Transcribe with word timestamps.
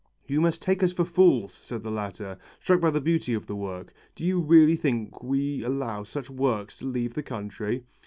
"You 0.25 0.41
must 0.41 0.63
take 0.63 0.81
us 0.81 0.93
for 0.93 1.05
fools," 1.05 1.53
said 1.53 1.83
the 1.83 1.91
latter, 1.91 2.39
struck 2.59 2.81
by 2.81 2.89
the 2.89 2.99
beauty 2.99 3.35
of 3.35 3.45
the 3.45 3.55
work. 3.55 3.93
"Do 4.15 4.25
you 4.25 4.39
really 4.39 4.75
think 4.75 5.21
we 5.21 5.63
allow 5.63 6.01
such 6.05 6.27
works 6.27 6.79
to 6.79 6.85
leave 6.87 7.13
the 7.13 7.21
country?" 7.21 7.83